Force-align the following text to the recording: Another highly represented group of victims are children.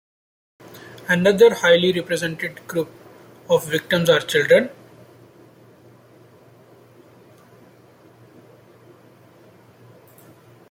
Another 1.07 1.53
highly 1.53 1.91
represented 1.93 2.67
group 2.67 2.89
of 3.47 3.67
victims 3.67 4.09
are 4.09 4.19
children. 4.19 4.71